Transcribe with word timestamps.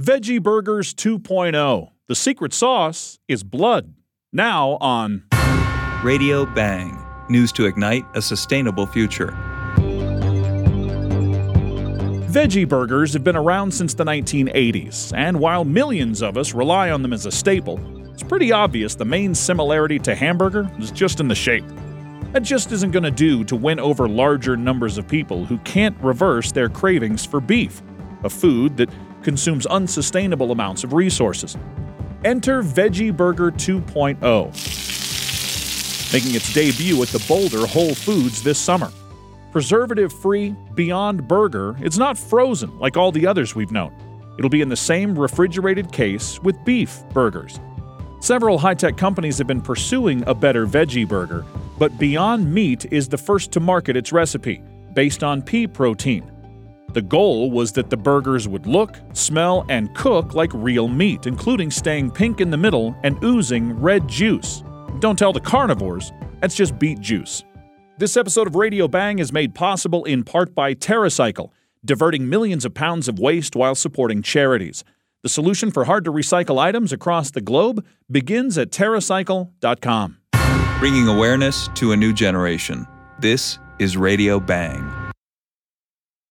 Veggie 0.00 0.42
Burgers 0.42 0.94
2.0. 0.94 1.90
The 2.08 2.14
secret 2.14 2.54
sauce 2.54 3.18
is 3.28 3.44
blood. 3.44 3.92
Now 4.32 4.78
on 4.80 5.24
Radio 6.02 6.46
Bang. 6.46 6.98
News 7.28 7.52
to 7.52 7.66
ignite 7.66 8.06
a 8.14 8.22
sustainable 8.22 8.86
future. 8.86 9.36
Veggie 12.30 12.66
burgers 12.66 13.12
have 13.12 13.22
been 13.22 13.36
around 13.36 13.74
since 13.74 13.92
the 13.92 14.04
1980s, 14.04 15.12
and 15.14 15.38
while 15.38 15.66
millions 15.66 16.22
of 16.22 16.38
us 16.38 16.54
rely 16.54 16.90
on 16.90 17.02
them 17.02 17.12
as 17.12 17.26
a 17.26 17.30
staple, 17.30 17.78
it's 18.10 18.22
pretty 18.22 18.52
obvious 18.52 18.94
the 18.94 19.04
main 19.04 19.34
similarity 19.34 19.98
to 19.98 20.14
hamburger 20.14 20.70
is 20.78 20.90
just 20.90 21.20
in 21.20 21.28
the 21.28 21.34
shape. 21.34 21.64
That 22.32 22.42
just 22.42 22.72
isn't 22.72 22.92
going 22.92 23.02
to 23.02 23.10
do 23.10 23.44
to 23.44 23.54
win 23.54 23.78
over 23.78 24.08
larger 24.08 24.56
numbers 24.56 24.96
of 24.96 25.06
people 25.06 25.44
who 25.44 25.58
can't 25.58 25.96
reverse 26.00 26.52
their 26.52 26.70
cravings 26.70 27.26
for 27.26 27.38
beef, 27.38 27.82
a 28.24 28.30
food 28.30 28.78
that 28.78 28.88
consumes 29.22 29.66
unsustainable 29.66 30.52
amounts 30.52 30.84
of 30.84 30.92
resources. 30.92 31.56
Enter 32.24 32.62
Veggie 32.62 33.16
Burger 33.16 33.50
2.0, 33.50 36.12
making 36.12 36.34
its 36.34 36.52
debut 36.52 37.02
at 37.02 37.08
the 37.08 37.24
Boulder 37.26 37.66
Whole 37.66 37.94
Foods 37.94 38.42
this 38.42 38.58
summer. 38.58 38.90
Preservative 39.52 40.12
free, 40.12 40.54
Beyond 40.74 41.26
Burger, 41.26 41.76
it's 41.80 41.98
not 41.98 42.16
frozen 42.16 42.78
like 42.78 42.96
all 42.96 43.10
the 43.10 43.26
others 43.26 43.54
we've 43.54 43.72
known. 43.72 43.92
It'll 44.38 44.50
be 44.50 44.60
in 44.60 44.68
the 44.68 44.76
same 44.76 45.18
refrigerated 45.18 45.92
case 45.92 46.40
with 46.42 46.62
beef 46.64 47.02
burgers. 47.12 47.58
Several 48.20 48.58
high 48.58 48.74
tech 48.74 48.96
companies 48.96 49.38
have 49.38 49.46
been 49.46 49.62
pursuing 49.62 50.22
a 50.26 50.34
better 50.34 50.66
veggie 50.66 51.08
burger, 51.08 51.44
but 51.78 51.98
Beyond 51.98 52.52
Meat 52.52 52.86
is 52.92 53.08
the 53.08 53.18
first 53.18 53.50
to 53.52 53.60
market 53.60 53.96
its 53.96 54.12
recipe, 54.12 54.62
based 54.92 55.24
on 55.24 55.42
pea 55.42 55.66
protein. 55.66 56.29
The 56.92 57.02
goal 57.02 57.52
was 57.52 57.70
that 57.72 57.88
the 57.88 57.96
burgers 57.96 58.48
would 58.48 58.66
look, 58.66 58.98
smell, 59.12 59.64
and 59.68 59.94
cook 59.94 60.34
like 60.34 60.50
real 60.52 60.88
meat, 60.88 61.26
including 61.26 61.70
staying 61.70 62.10
pink 62.10 62.40
in 62.40 62.50
the 62.50 62.56
middle 62.56 62.96
and 63.04 63.22
oozing 63.22 63.72
red 63.80 64.08
juice. 64.08 64.64
Don't 64.98 65.18
tell 65.18 65.32
the 65.32 65.40
carnivores, 65.40 66.12
that's 66.40 66.56
just 66.56 66.78
beet 66.80 66.98
juice. 66.98 67.44
This 67.98 68.16
episode 68.16 68.48
of 68.48 68.56
Radio 68.56 68.88
Bang 68.88 69.20
is 69.20 69.32
made 69.32 69.54
possible 69.54 70.04
in 70.04 70.24
part 70.24 70.52
by 70.52 70.74
TerraCycle, 70.74 71.50
diverting 71.84 72.28
millions 72.28 72.64
of 72.64 72.74
pounds 72.74 73.06
of 73.06 73.20
waste 73.20 73.54
while 73.54 73.76
supporting 73.76 74.20
charities. 74.20 74.82
The 75.22 75.28
solution 75.28 75.70
for 75.70 75.84
hard 75.84 76.04
to 76.06 76.12
recycle 76.12 76.58
items 76.58 76.92
across 76.92 77.30
the 77.30 77.40
globe 77.40 77.86
begins 78.10 78.58
at 78.58 78.70
TerraCycle.com. 78.70 80.16
Bringing 80.80 81.08
awareness 81.08 81.68
to 81.74 81.92
a 81.92 81.96
new 81.96 82.12
generation. 82.12 82.86
This 83.20 83.58
is 83.78 83.96
Radio 83.96 84.40
Bang. 84.40 84.99